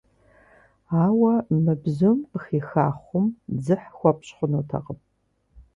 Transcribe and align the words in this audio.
Ауэ 1.03 1.33
мы 1.63 1.73
бзум 1.83 2.19
къыхиха 2.29 2.85
хъум 3.01 3.27
дзыхь 3.55 3.87
хуэпщӀ 3.97 4.31
хъунутэкъым. 4.37 4.99